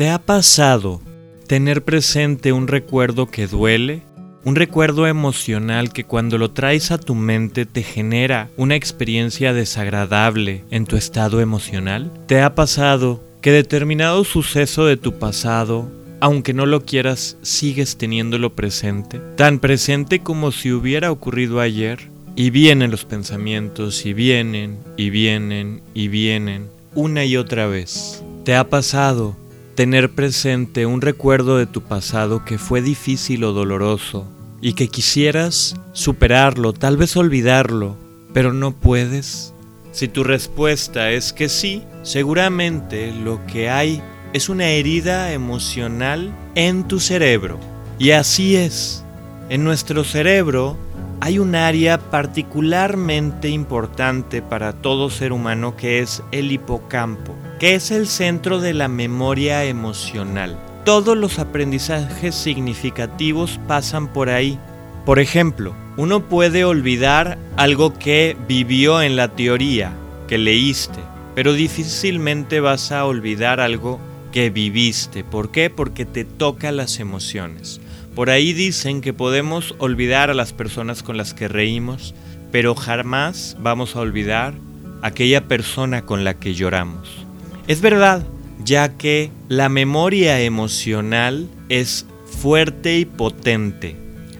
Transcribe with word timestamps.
¿Te 0.00 0.08
ha 0.08 0.18
pasado 0.18 1.02
tener 1.46 1.84
presente 1.84 2.54
un 2.54 2.68
recuerdo 2.68 3.26
que 3.26 3.46
duele? 3.46 4.00
Un 4.44 4.56
recuerdo 4.56 5.06
emocional 5.06 5.92
que 5.92 6.04
cuando 6.04 6.38
lo 6.38 6.52
traes 6.52 6.90
a 6.90 6.96
tu 6.96 7.14
mente 7.14 7.66
te 7.66 7.82
genera 7.82 8.48
una 8.56 8.76
experiencia 8.76 9.52
desagradable 9.52 10.64
en 10.70 10.86
tu 10.86 10.96
estado 10.96 11.42
emocional? 11.42 12.10
¿Te 12.26 12.40
ha 12.40 12.54
pasado 12.54 13.22
que 13.42 13.52
determinado 13.52 14.24
suceso 14.24 14.86
de 14.86 14.96
tu 14.96 15.18
pasado, 15.18 15.86
aunque 16.20 16.54
no 16.54 16.64
lo 16.64 16.86
quieras, 16.86 17.36
sigues 17.42 17.98
teniéndolo 17.98 18.54
presente? 18.54 19.20
Tan 19.36 19.58
presente 19.58 20.20
como 20.20 20.50
si 20.50 20.72
hubiera 20.72 21.12
ocurrido 21.12 21.60
ayer. 21.60 22.08
Y 22.36 22.48
vienen 22.48 22.90
los 22.90 23.04
pensamientos, 23.04 24.06
y 24.06 24.14
vienen, 24.14 24.78
y 24.96 25.10
vienen, 25.10 25.82
y 25.92 26.08
vienen, 26.08 26.68
una 26.94 27.26
y 27.26 27.36
otra 27.36 27.66
vez. 27.66 28.24
¿Te 28.44 28.54
ha 28.54 28.66
pasado 28.70 29.36
tener 29.80 30.10
presente 30.10 30.84
un 30.84 31.00
recuerdo 31.00 31.56
de 31.56 31.64
tu 31.64 31.80
pasado 31.80 32.44
que 32.44 32.58
fue 32.58 32.82
difícil 32.82 33.44
o 33.44 33.54
doloroso 33.54 34.30
y 34.60 34.74
que 34.74 34.88
quisieras 34.88 35.74
superarlo, 35.94 36.74
tal 36.74 36.98
vez 36.98 37.16
olvidarlo, 37.16 37.96
pero 38.34 38.52
no 38.52 38.72
puedes? 38.72 39.54
Si 39.90 40.06
tu 40.06 40.22
respuesta 40.22 41.12
es 41.12 41.32
que 41.32 41.48
sí, 41.48 41.82
seguramente 42.02 43.10
lo 43.10 43.40
que 43.46 43.70
hay 43.70 44.02
es 44.34 44.50
una 44.50 44.66
herida 44.68 45.32
emocional 45.32 46.30
en 46.56 46.86
tu 46.86 47.00
cerebro. 47.00 47.58
Y 47.98 48.10
así 48.10 48.56
es. 48.56 49.02
En 49.48 49.64
nuestro 49.64 50.04
cerebro 50.04 50.76
hay 51.20 51.38
un 51.38 51.54
área 51.54 51.98
particularmente 52.10 53.48
importante 53.48 54.42
para 54.42 54.74
todo 54.74 55.08
ser 55.08 55.32
humano 55.32 55.74
que 55.74 56.00
es 56.00 56.22
el 56.32 56.52
hipocampo 56.52 57.34
que 57.60 57.74
es 57.74 57.90
el 57.90 58.06
centro 58.06 58.58
de 58.58 58.72
la 58.72 58.88
memoria 58.88 59.66
emocional. 59.66 60.58
Todos 60.86 61.14
los 61.14 61.38
aprendizajes 61.38 62.34
significativos 62.34 63.60
pasan 63.68 64.10
por 64.14 64.30
ahí. 64.30 64.58
Por 65.04 65.18
ejemplo, 65.18 65.74
uno 65.98 66.26
puede 66.26 66.64
olvidar 66.64 67.36
algo 67.58 67.92
que 67.98 68.34
vivió 68.48 69.02
en 69.02 69.14
la 69.14 69.28
teoría, 69.28 69.92
que 70.26 70.38
leíste, 70.38 71.00
pero 71.34 71.52
difícilmente 71.52 72.60
vas 72.60 72.92
a 72.92 73.04
olvidar 73.04 73.60
algo 73.60 74.00
que 74.32 74.48
viviste. 74.48 75.22
¿Por 75.22 75.50
qué? 75.50 75.68
Porque 75.68 76.06
te 76.06 76.24
toca 76.24 76.72
las 76.72 76.98
emociones. 76.98 77.78
Por 78.14 78.30
ahí 78.30 78.54
dicen 78.54 79.02
que 79.02 79.12
podemos 79.12 79.74
olvidar 79.76 80.30
a 80.30 80.34
las 80.34 80.54
personas 80.54 81.02
con 81.02 81.18
las 81.18 81.34
que 81.34 81.46
reímos, 81.46 82.14
pero 82.52 82.74
jamás 82.74 83.58
vamos 83.60 83.96
a 83.96 84.00
olvidar 84.00 84.54
aquella 85.02 85.46
persona 85.46 86.06
con 86.06 86.24
la 86.24 86.32
que 86.38 86.54
lloramos. 86.54 87.26
Es 87.70 87.80
verdad, 87.80 88.26
ya 88.64 88.96
que 88.98 89.30
la 89.48 89.68
memoria 89.68 90.40
emocional 90.40 91.48
es 91.68 92.04
fuerte 92.26 92.98
y 92.98 93.04
potente. 93.04 93.94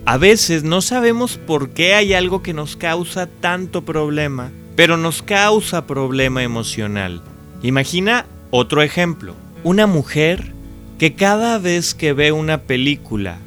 A 0.04 0.16
veces 0.16 0.64
no 0.64 0.82
sabemos 0.82 1.38
por 1.38 1.70
qué 1.70 1.94
hay 1.94 2.12
algo 2.12 2.42
que 2.42 2.52
nos 2.52 2.74
causa 2.74 3.28
tanto 3.28 3.84
problema, 3.84 4.50
pero 4.74 4.96
nos 4.96 5.22
causa 5.22 5.86
problema 5.86 6.42
emocional. 6.42 7.22
Imagina 7.62 8.26
otro 8.50 8.82
ejemplo. 8.82 9.36
Una 9.62 9.86
mujer 9.86 10.52
que 10.98 11.14
cada 11.14 11.58
vez 11.60 11.94
que 11.94 12.12
ve 12.12 12.32
una 12.32 12.62
película 12.62 13.38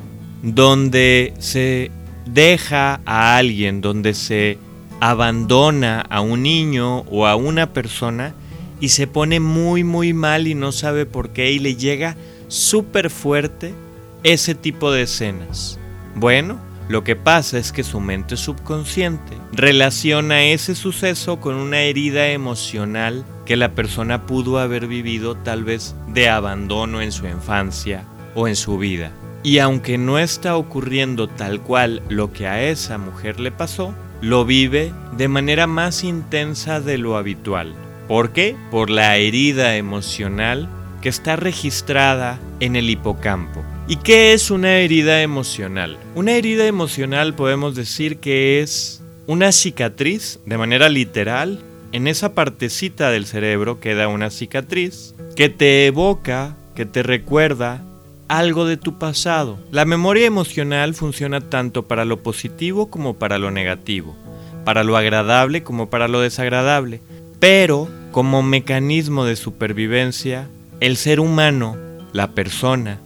donde 0.43 1.33
se 1.39 1.91
deja 2.25 3.01
a 3.05 3.35
alguien, 3.35 3.81
donde 3.81 4.13
se 4.13 4.57
abandona 5.01 5.99
a 5.99 6.21
un 6.21 6.41
niño 6.41 6.99
o 6.99 7.27
a 7.27 7.35
una 7.35 7.73
persona, 7.73 8.33
y 8.83 8.89
se 8.89 9.07
pone 9.07 9.39
muy 9.39 9.85
muy 9.85 10.11
mal 10.11 10.45
y 10.45 10.55
no 10.55 10.73
sabe 10.73 11.05
por 11.05 11.29
qué 11.29 11.53
y 11.53 11.59
le 11.59 11.77
llega 11.77 12.17
súper 12.49 13.09
fuerte 13.09 13.73
ese 14.23 14.55
tipo 14.55 14.91
de 14.91 15.03
escenas. 15.03 15.79
Bueno, 16.15 16.59
lo 16.89 17.01
que 17.05 17.15
pasa 17.15 17.57
es 17.57 17.71
que 17.71 17.85
su 17.85 18.01
mente 18.01 18.35
subconsciente 18.35 19.37
relaciona 19.53 20.43
ese 20.43 20.75
suceso 20.75 21.39
con 21.39 21.55
una 21.55 21.79
herida 21.79 22.27
emocional 22.27 23.23
que 23.45 23.55
la 23.55 23.71
persona 23.71 24.25
pudo 24.25 24.59
haber 24.59 24.87
vivido 24.87 25.35
tal 25.35 25.63
vez 25.63 25.95
de 26.09 26.27
abandono 26.27 27.01
en 27.01 27.13
su 27.13 27.25
infancia 27.25 28.03
o 28.35 28.49
en 28.49 28.57
su 28.57 28.77
vida. 28.77 29.13
Y 29.43 29.59
aunque 29.59 29.97
no 29.97 30.19
está 30.19 30.57
ocurriendo 30.57 31.29
tal 31.29 31.61
cual 31.61 32.01
lo 32.09 32.33
que 32.33 32.47
a 32.47 32.61
esa 32.61 32.97
mujer 32.97 33.39
le 33.39 33.53
pasó, 33.53 33.95
lo 34.19 34.43
vive 34.43 34.91
de 35.15 35.29
manera 35.29 35.67
más 35.67 36.03
intensa 36.03 36.81
de 36.81 36.97
lo 36.97 37.15
habitual. 37.15 37.73
¿Por 38.07 38.31
qué? 38.31 38.55
Por 38.69 38.89
la 38.89 39.17
herida 39.17 39.77
emocional 39.77 40.69
que 41.01 41.09
está 41.09 41.35
registrada 41.35 42.39
en 42.59 42.75
el 42.75 42.89
hipocampo. 42.89 43.63
¿Y 43.87 43.97
qué 43.97 44.33
es 44.33 44.51
una 44.51 44.77
herida 44.77 45.21
emocional? 45.21 45.97
Una 46.15 46.33
herida 46.33 46.65
emocional 46.65 47.33
podemos 47.33 47.75
decir 47.75 48.17
que 48.17 48.61
es 48.61 49.01
una 49.27 49.51
cicatriz, 49.51 50.39
de 50.45 50.57
manera 50.57 50.89
literal, 50.89 51.59
en 51.91 52.07
esa 52.07 52.33
partecita 52.33 53.09
del 53.11 53.25
cerebro 53.25 53.79
queda 53.79 54.07
una 54.07 54.29
cicatriz 54.29 55.13
que 55.35 55.49
te 55.49 55.85
evoca, 55.85 56.55
que 56.75 56.85
te 56.85 57.03
recuerda 57.03 57.83
algo 58.27 58.65
de 58.65 58.77
tu 58.77 58.97
pasado. 58.97 59.59
La 59.71 59.85
memoria 59.85 60.25
emocional 60.25 60.95
funciona 60.95 61.39
tanto 61.39 61.83
para 61.83 62.03
lo 62.03 62.23
positivo 62.23 62.89
como 62.89 63.13
para 63.13 63.37
lo 63.37 63.51
negativo, 63.51 64.15
para 64.65 64.83
lo 64.83 64.97
agradable 64.97 65.63
como 65.63 65.89
para 65.89 66.07
lo 66.07 66.19
desagradable. 66.19 67.01
Pero, 67.43 67.89
como 68.13 68.41
mecanismo 68.41 69.25
de 69.25 69.35
supervivencia, 69.35 70.47
el 70.79 70.95
ser 70.95 71.19
humano, 71.19 71.75
la 72.13 72.31
persona, 72.31 73.01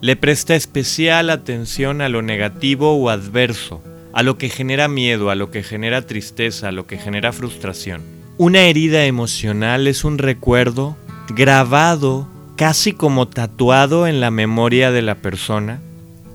le 0.00 0.16
presta 0.16 0.54
especial 0.54 1.28
atención 1.28 2.00
a 2.00 2.08
lo 2.08 2.22
negativo 2.22 2.96
o 2.96 3.10
adverso, 3.10 3.82
a 4.14 4.22
lo 4.22 4.38
que 4.38 4.48
genera 4.48 4.88
miedo, 4.88 5.28
a 5.28 5.34
lo 5.34 5.50
que 5.50 5.62
genera 5.62 6.00
tristeza, 6.00 6.68
a 6.68 6.72
lo 6.72 6.86
que 6.86 6.96
genera 6.96 7.30
frustración. 7.34 8.00
Una 8.38 8.62
herida 8.62 9.04
emocional 9.04 9.86
es 9.86 10.02
un 10.02 10.16
recuerdo 10.16 10.96
grabado 11.28 12.26
casi 12.56 12.92
como 12.92 13.28
tatuado 13.28 14.06
en 14.06 14.18
la 14.18 14.30
memoria 14.30 14.92
de 14.92 15.02
la 15.02 15.16
persona, 15.16 15.82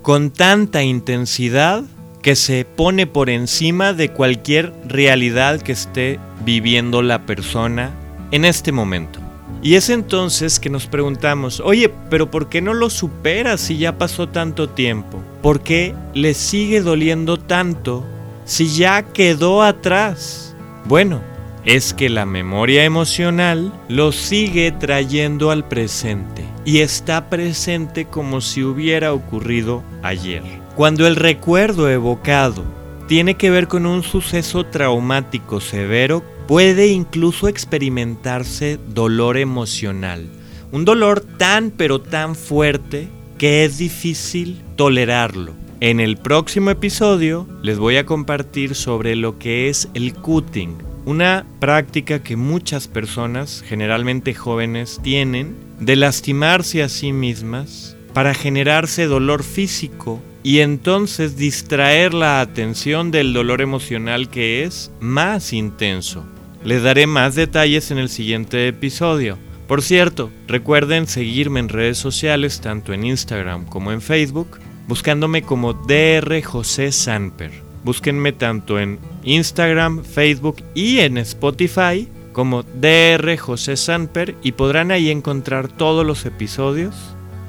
con 0.03 0.29
tanta 0.29 0.83
intensidad 0.83 1.83
que 2.21 2.35
se 2.35 2.65
pone 2.65 3.07
por 3.07 3.29
encima 3.29 3.93
de 3.93 4.09
cualquier 4.09 4.73
realidad 4.85 5.61
que 5.61 5.71
esté 5.71 6.19
viviendo 6.43 7.01
la 7.01 7.25
persona 7.25 7.91
en 8.31 8.45
este 8.45 8.71
momento. 8.71 9.19
Y 9.61 9.75
es 9.75 9.89
entonces 9.89 10.59
que 10.59 10.69
nos 10.69 10.87
preguntamos, 10.87 11.59
oye, 11.59 11.91
pero 12.09 12.31
¿por 12.31 12.47
qué 12.47 12.61
no 12.61 12.73
lo 12.73 12.89
supera 12.89 13.57
si 13.57 13.77
ya 13.77 13.97
pasó 13.97 14.29
tanto 14.29 14.69
tiempo? 14.69 15.21
¿Por 15.41 15.61
qué 15.61 15.93
le 16.13 16.33
sigue 16.33 16.81
doliendo 16.81 17.37
tanto 17.37 18.05
si 18.45 18.69
ya 18.69 19.03
quedó 19.03 19.61
atrás? 19.61 20.55
Bueno, 20.85 21.21
es 21.65 21.93
que 21.93 22.09
la 22.09 22.25
memoria 22.25 22.85
emocional 22.85 23.73
lo 23.89 24.13
sigue 24.13 24.71
trayendo 24.71 25.51
al 25.51 25.67
presente 25.67 26.45
y 26.63 26.79
está 26.79 27.29
presente 27.29 28.05
como 28.05 28.39
si 28.39 28.63
hubiera 28.63 29.11
ocurrido 29.13 29.83
ayer. 30.01 30.43
Cuando 30.79 31.07
el 31.07 31.17
recuerdo 31.17 31.89
evocado 31.89 32.63
tiene 33.05 33.33
que 33.35 33.49
ver 33.49 33.67
con 33.67 33.85
un 33.85 34.01
suceso 34.01 34.65
traumático 34.65 35.59
severo, 35.59 36.23
puede 36.47 36.87
incluso 36.87 37.49
experimentarse 37.49 38.79
dolor 38.87 39.35
emocional. 39.35 40.29
Un 40.71 40.85
dolor 40.85 41.19
tan 41.19 41.71
pero 41.71 41.99
tan 41.99 42.33
fuerte 42.33 43.09
que 43.37 43.65
es 43.65 43.77
difícil 43.77 44.61
tolerarlo. 44.77 45.51
En 45.81 45.99
el 45.99 46.15
próximo 46.15 46.69
episodio 46.69 47.45
les 47.61 47.77
voy 47.77 47.97
a 47.97 48.05
compartir 48.05 48.73
sobre 48.73 49.17
lo 49.17 49.37
que 49.37 49.67
es 49.67 49.89
el 49.95 50.13
cutting, 50.13 50.77
una 51.03 51.45
práctica 51.59 52.23
que 52.23 52.37
muchas 52.37 52.87
personas, 52.87 53.65
generalmente 53.67 54.33
jóvenes, 54.33 55.01
tienen 55.03 55.57
de 55.81 55.97
lastimarse 55.97 56.81
a 56.83 56.87
sí 56.87 57.11
mismas 57.11 57.97
para 58.13 58.33
generarse 58.33 59.07
dolor 59.07 59.43
físico 59.43 60.21
y 60.43 60.59
entonces 60.59 61.35
distraer 61.37 62.13
la 62.13 62.41
atención 62.41 63.11
del 63.11 63.33
dolor 63.33 63.61
emocional 63.61 64.29
que 64.29 64.63
es 64.63 64.91
más 64.99 65.53
intenso. 65.53 66.23
Les 66.63 66.83
daré 66.83 67.07
más 67.07 67.35
detalles 67.35 67.91
en 67.91 67.97
el 67.97 68.09
siguiente 68.09 68.67
episodio. 68.67 69.37
Por 69.67 69.81
cierto, 69.81 70.31
recuerden 70.47 71.07
seguirme 71.07 71.59
en 71.59 71.69
redes 71.69 71.97
sociales, 71.97 72.59
tanto 72.59 72.93
en 72.93 73.05
Instagram 73.05 73.65
como 73.65 73.91
en 73.91 74.01
Facebook, 74.01 74.59
buscándome 74.87 75.43
como 75.43 75.73
DR 75.73 76.41
José 76.43 76.91
Sanper. 76.91 77.51
Búsquenme 77.83 78.33
tanto 78.33 78.79
en 78.79 78.99
Instagram, 79.23 80.03
Facebook 80.03 80.57
y 80.73 80.99
en 80.99 81.17
Spotify 81.19 82.07
como 82.33 82.63
DR 82.63 83.37
José 83.37 83.77
Sanper 83.77 84.35
y 84.43 84.53
podrán 84.53 84.91
ahí 84.91 85.09
encontrar 85.09 85.67
todos 85.67 86.05
los 86.05 86.25
episodios 86.25 86.95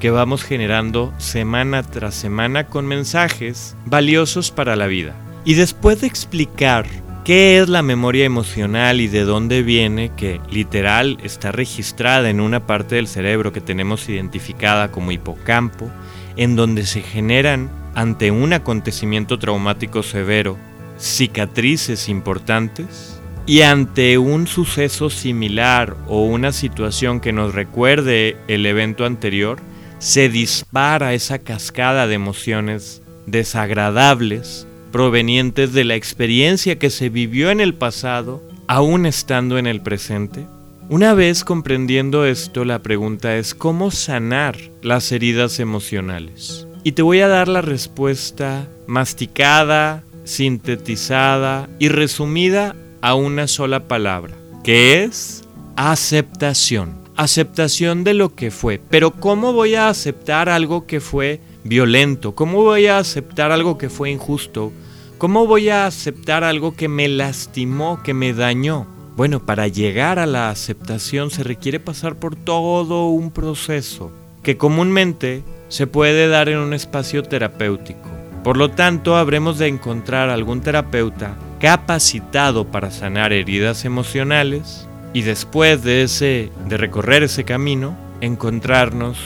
que 0.01 0.09
vamos 0.09 0.43
generando 0.43 1.13
semana 1.19 1.83
tras 1.83 2.15
semana 2.15 2.65
con 2.65 2.87
mensajes 2.87 3.77
valiosos 3.85 4.49
para 4.49 4.75
la 4.75 4.87
vida. 4.87 5.13
Y 5.45 5.53
después 5.53 6.01
de 6.01 6.07
explicar 6.07 6.87
qué 7.23 7.59
es 7.59 7.69
la 7.69 7.83
memoria 7.83 8.25
emocional 8.25 8.99
y 8.99 9.07
de 9.07 9.21
dónde 9.21 9.61
viene, 9.61 10.11
que 10.17 10.41
literal 10.49 11.19
está 11.23 11.51
registrada 11.51 12.31
en 12.31 12.41
una 12.41 12.65
parte 12.65 12.95
del 12.95 13.07
cerebro 13.07 13.53
que 13.53 13.61
tenemos 13.61 14.09
identificada 14.09 14.91
como 14.91 15.11
hipocampo, 15.11 15.91
en 16.35 16.55
donde 16.55 16.87
se 16.87 17.01
generan 17.01 17.69
ante 17.93 18.31
un 18.31 18.53
acontecimiento 18.53 19.37
traumático 19.37 20.01
severo 20.01 20.57
cicatrices 20.97 22.09
importantes 22.09 23.19
y 23.45 23.61
ante 23.61 24.17
un 24.17 24.47
suceso 24.47 25.11
similar 25.11 25.95
o 26.07 26.23
una 26.23 26.51
situación 26.51 27.19
que 27.19 27.33
nos 27.33 27.53
recuerde 27.53 28.37
el 28.47 28.65
evento 28.65 29.05
anterior, 29.05 29.59
se 30.01 30.29
dispara 30.29 31.13
esa 31.13 31.37
cascada 31.37 32.07
de 32.07 32.15
emociones 32.15 33.03
desagradables 33.27 34.65
provenientes 34.91 35.73
de 35.73 35.83
la 35.83 35.93
experiencia 35.93 36.79
que 36.79 36.89
se 36.89 37.09
vivió 37.09 37.51
en 37.51 37.61
el 37.61 37.75
pasado, 37.75 38.41
aún 38.67 39.05
estando 39.05 39.59
en 39.59 39.67
el 39.67 39.81
presente? 39.81 40.47
Una 40.89 41.13
vez 41.13 41.43
comprendiendo 41.43 42.25
esto, 42.25 42.65
la 42.65 42.79
pregunta 42.79 43.37
es 43.37 43.53
cómo 43.53 43.91
sanar 43.91 44.57
las 44.81 45.11
heridas 45.11 45.59
emocionales. 45.59 46.67
Y 46.83 46.93
te 46.93 47.03
voy 47.03 47.21
a 47.21 47.27
dar 47.27 47.47
la 47.47 47.61
respuesta 47.61 48.67
masticada, 48.87 50.03
sintetizada 50.23 51.69
y 51.77 51.89
resumida 51.89 52.75
a 53.01 53.13
una 53.13 53.47
sola 53.47 53.87
palabra, 53.87 54.33
que 54.63 55.03
es 55.03 55.43
aceptación. 55.75 57.00
Aceptación 57.21 58.03
de 58.03 58.15
lo 58.15 58.33
que 58.33 58.49
fue. 58.49 58.81
Pero 58.89 59.11
¿cómo 59.11 59.53
voy 59.53 59.75
a 59.75 59.89
aceptar 59.89 60.49
algo 60.49 60.87
que 60.87 60.99
fue 60.99 61.39
violento? 61.63 62.33
¿Cómo 62.33 62.63
voy 62.63 62.87
a 62.87 62.97
aceptar 62.97 63.51
algo 63.51 63.77
que 63.77 63.91
fue 63.91 64.09
injusto? 64.09 64.73
¿Cómo 65.19 65.45
voy 65.45 65.69
a 65.69 65.85
aceptar 65.85 66.43
algo 66.43 66.75
que 66.75 66.87
me 66.87 67.07
lastimó, 67.07 68.01
que 68.01 68.15
me 68.15 68.33
dañó? 68.33 68.87
Bueno, 69.15 69.45
para 69.45 69.67
llegar 69.67 70.17
a 70.17 70.25
la 70.25 70.49
aceptación 70.49 71.29
se 71.29 71.43
requiere 71.43 71.79
pasar 71.79 72.15
por 72.15 72.35
todo 72.35 73.09
un 73.09 73.29
proceso 73.29 74.11
que 74.41 74.57
comúnmente 74.57 75.43
se 75.67 75.85
puede 75.85 76.27
dar 76.27 76.49
en 76.49 76.57
un 76.57 76.73
espacio 76.73 77.21
terapéutico. 77.21 78.09
Por 78.43 78.57
lo 78.57 78.71
tanto, 78.71 79.15
habremos 79.15 79.59
de 79.59 79.67
encontrar 79.67 80.31
algún 80.31 80.61
terapeuta 80.61 81.37
capacitado 81.59 82.65
para 82.71 82.89
sanar 82.89 83.31
heridas 83.31 83.85
emocionales 83.85 84.87
y 85.13 85.21
después 85.21 85.83
de 85.83 86.03
ese 86.03 86.51
de 86.67 86.77
recorrer 86.77 87.23
ese 87.23 87.43
camino, 87.43 87.97
encontrarnos 88.21 89.17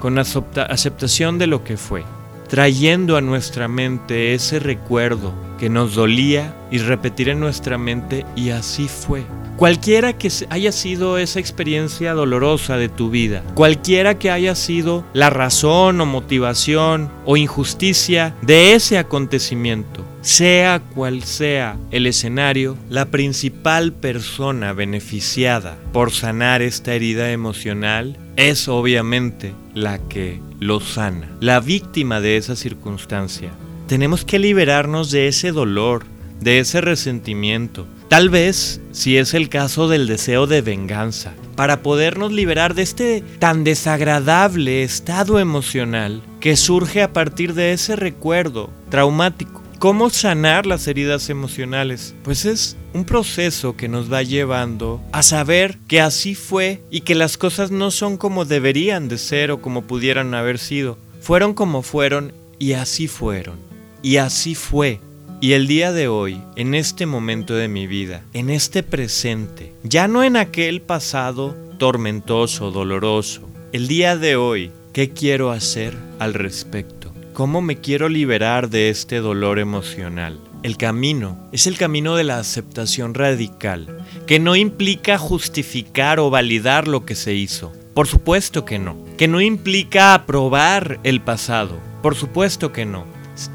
con 0.00 0.18
aceptación 0.18 1.38
de 1.38 1.46
lo 1.46 1.64
que 1.64 1.76
fue, 1.76 2.04
trayendo 2.48 3.16
a 3.16 3.20
nuestra 3.20 3.68
mente 3.68 4.34
ese 4.34 4.58
recuerdo 4.58 5.32
que 5.58 5.70
nos 5.70 5.94
dolía 5.94 6.56
y 6.70 6.78
repetir 6.78 7.28
en 7.28 7.38
nuestra 7.38 7.78
mente 7.78 8.26
y 8.34 8.50
así 8.50 8.88
fue. 8.88 9.24
Cualquiera 9.56 10.14
que 10.14 10.28
haya 10.50 10.72
sido 10.72 11.18
esa 11.18 11.38
experiencia 11.38 12.14
dolorosa 12.14 12.76
de 12.76 12.88
tu 12.88 13.10
vida, 13.10 13.44
cualquiera 13.54 14.18
que 14.18 14.30
haya 14.30 14.56
sido 14.56 15.04
la 15.12 15.30
razón 15.30 16.00
o 16.00 16.06
motivación 16.06 17.10
o 17.24 17.36
injusticia 17.36 18.34
de 18.42 18.74
ese 18.74 18.98
acontecimiento, 18.98 20.04
sea 20.22 20.80
cual 20.94 21.22
sea 21.22 21.76
el 21.90 22.06
escenario, 22.06 22.76
la 22.88 23.06
principal 23.06 23.92
persona 23.92 24.72
beneficiada 24.72 25.76
por 25.92 26.10
sanar 26.10 26.62
esta 26.62 26.94
herida 26.94 27.32
emocional 27.32 28.16
es 28.36 28.68
obviamente 28.68 29.52
la 29.74 29.98
que 29.98 30.40
lo 30.60 30.80
sana, 30.80 31.28
la 31.40 31.60
víctima 31.60 32.20
de 32.20 32.38
esa 32.38 32.56
circunstancia. 32.56 33.50
Tenemos 33.88 34.24
que 34.24 34.38
liberarnos 34.38 35.10
de 35.10 35.28
ese 35.28 35.52
dolor, 35.52 36.04
de 36.40 36.60
ese 36.60 36.80
resentimiento, 36.80 37.86
Tal 38.12 38.28
vez, 38.28 38.82
si 38.92 39.16
es 39.16 39.32
el 39.32 39.48
caso 39.48 39.88
del 39.88 40.06
deseo 40.06 40.46
de 40.46 40.60
venganza, 40.60 41.32
para 41.56 41.80
podernos 41.80 42.30
liberar 42.30 42.74
de 42.74 42.82
este 42.82 43.24
tan 43.38 43.64
desagradable 43.64 44.82
estado 44.82 45.38
emocional 45.38 46.20
que 46.38 46.58
surge 46.58 47.00
a 47.00 47.14
partir 47.14 47.54
de 47.54 47.72
ese 47.72 47.96
recuerdo 47.96 48.68
traumático. 48.90 49.61
¿Cómo 49.82 50.10
sanar 50.10 50.64
las 50.64 50.86
heridas 50.86 51.28
emocionales? 51.28 52.14
Pues 52.22 52.44
es 52.44 52.76
un 52.94 53.04
proceso 53.04 53.76
que 53.76 53.88
nos 53.88 54.12
va 54.12 54.22
llevando 54.22 55.00
a 55.10 55.24
saber 55.24 55.76
que 55.88 56.00
así 56.00 56.36
fue 56.36 56.80
y 56.88 57.00
que 57.00 57.16
las 57.16 57.36
cosas 57.36 57.72
no 57.72 57.90
son 57.90 58.16
como 58.16 58.44
deberían 58.44 59.08
de 59.08 59.18
ser 59.18 59.50
o 59.50 59.60
como 59.60 59.82
pudieran 59.82 60.34
haber 60.34 60.60
sido. 60.60 60.98
Fueron 61.20 61.52
como 61.52 61.82
fueron 61.82 62.32
y 62.60 62.74
así 62.74 63.08
fueron. 63.08 63.56
Y 64.02 64.18
así 64.18 64.54
fue 64.54 65.00
y 65.40 65.54
el 65.54 65.66
día 65.66 65.90
de 65.90 66.06
hoy, 66.06 66.40
en 66.54 66.76
este 66.76 67.04
momento 67.04 67.52
de 67.56 67.66
mi 67.66 67.88
vida, 67.88 68.22
en 68.34 68.50
este 68.50 68.84
presente, 68.84 69.72
ya 69.82 70.06
no 70.06 70.22
en 70.22 70.36
aquel 70.36 70.80
pasado 70.80 71.56
tormentoso, 71.78 72.70
doloroso, 72.70 73.48
el 73.72 73.88
día 73.88 74.16
de 74.16 74.36
hoy, 74.36 74.70
¿qué 74.92 75.10
quiero 75.10 75.50
hacer 75.50 75.96
al 76.20 76.34
respecto? 76.34 77.01
¿Cómo 77.32 77.62
me 77.62 77.76
quiero 77.76 78.10
liberar 78.10 78.68
de 78.68 78.90
este 78.90 79.16
dolor 79.16 79.58
emocional? 79.58 80.38
El 80.62 80.76
camino 80.76 81.48
es 81.50 81.66
el 81.66 81.78
camino 81.78 82.14
de 82.14 82.24
la 82.24 82.38
aceptación 82.38 83.14
radical, 83.14 84.04
que 84.26 84.38
no 84.38 84.54
implica 84.54 85.16
justificar 85.16 86.20
o 86.20 86.28
validar 86.28 86.88
lo 86.88 87.06
que 87.06 87.14
se 87.14 87.32
hizo. 87.32 87.72
Por 87.94 88.06
supuesto 88.06 88.66
que 88.66 88.78
no. 88.78 88.98
Que 89.16 89.28
no 89.28 89.40
implica 89.40 90.12
aprobar 90.12 91.00
el 91.04 91.22
pasado. 91.22 91.78
Por 92.02 92.16
supuesto 92.16 92.70
que 92.70 92.84
no 92.84 93.06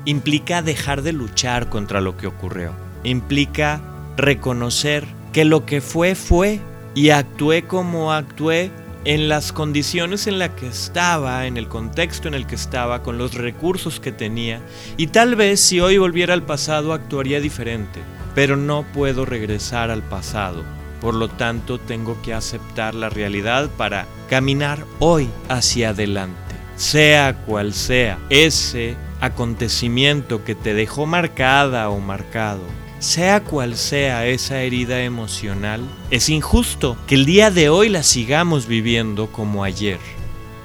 implica 0.06 0.63
dejar 0.63 1.03
de 1.03 1.13
luchar 1.13 1.69
contra 1.69 2.01
lo 2.01 2.18
que 2.18 2.25
ocurrió. 2.25 2.71
Implica 3.03 3.81
reconocer 4.18 5.06
que 5.33 5.45
lo 5.45 5.68
que 5.68 5.81
fue 5.81 6.15
fue 6.15 6.59
y 6.95 7.12
actué 7.12 7.62
como 7.62 8.12
actué 8.12 8.71
en 9.07 9.30
las 9.30 9.54
condiciones 9.54 10.27
en 10.27 10.38
las 10.38 10.50
que 10.50 10.68
estaba, 10.68 11.48
en 11.48 11.56
el 11.56 11.69
contexto 11.69 12.27
en 12.27 12.33
el 12.33 12.45
que 12.45 12.56
estaba, 12.56 13.04
con 13.04 13.18
los 13.18 13.36
recursos 13.36 14.01
que 14.01 14.12
tenía. 14.12 14.59
Y 14.98 15.07
tal 15.07 15.38
vez 15.38 15.62
si 15.62 15.80
hoy 15.80 15.98
volviera 15.98 16.33
al 16.33 16.44
pasado 16.44 16.92
actuaría 16.92 17.39
diferente, 17.39 18.01
pero 18.36 18.57
no 18.57 18.86
puedo 18.94 19.24
regresar 19.24 19.92
al 19.92 20.04
pasado. 20.04 20.65
Por 21.00 21.13
lo 21.13 21.30
tanto, 21.30 21.80
tengo 21.80 22.21
que 22.21 22.33
aceptar 22.33 22.95
la 22.95 23.07
realidad 23.07 23.69
para 23.77 24.07
caminar 24.30 24.83
hoy 25.00 25.30
hacia 25.48 25.92
adelante. 25.92 26.56
Sea 26.75 27.45
cual 27.45 27.74
sea 27.74 28.19
ese 28.30 28.98
acontecimiento 29.21 30.44
que 30.44 30.54
te 30.54 30.74
dejó 30.74 31.06
marcada 31.06 31.88
o 31.88 32.01
marcado, 32.01 32.63
sea 32.99 33.44
cual 33.44 33.77
sea 33.77 34.25
esa 34.27 34.61
herida 34.61 35.03
emocional, 35.03 35.81
es 36.11 36.29
injusto 36.29 36.97
que 37.07 37.15
el 37.15 37.25
día 37.25 37.51
de 37.51 37.69
hoy 37.69 37.89
la 37.89 38.03
sigamos 38.03 38.68
viviendo 38.68 39.31
como 39.31 39.63
ayer. 39.63 39.99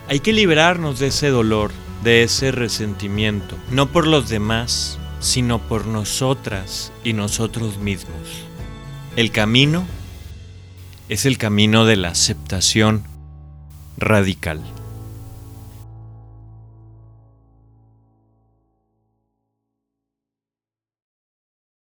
Hay 0.09 0.21
que 0.21 0.33
liberarnos 0.33 0.99
de 0.99 1.09
ese 1.09 1.29
dolor, 1.29 1.71
de 2.03 2.23
ese 2.23 2.53
resentimiento, 2.53 3.57
no 3.71 3.87
por 3.87 4.07
los 4.07 4.29
demás, 4.29 4.99
sino 5.21 5.61
por 5.61 5.87
nosotras 5.87 6.93
y 7.05 7.13
nosotros 7.13 7.79
mismos. 7.79 8.47
El 9.17 9.31
camino 9.31 9.85
es 11.09 11.27
el 11.27 11.39
camino 11.39 11.85
de 11.85 11.97
la 11.97 12.09
aceptación 12.09 13.05
radical. 13.99 14.63